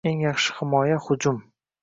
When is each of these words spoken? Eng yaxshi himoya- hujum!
Eng 0.09 0.21
yaxshi 0.25 0.55
himoya- 0.61 0.97
hujum! 1.09 1.39